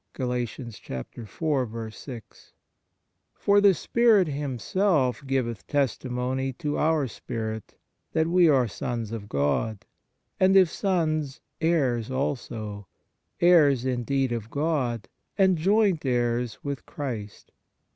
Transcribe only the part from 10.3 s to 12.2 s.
And if sons, heirs